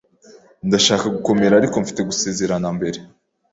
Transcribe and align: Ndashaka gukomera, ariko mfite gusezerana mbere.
Ndashaka 0.67 1.05
gukomera, 1.15 1.53
ariko 1.55 1.75
mfite 1.83 2.01
gusezerana 2.09 2.67
mbere. 2.77 2.97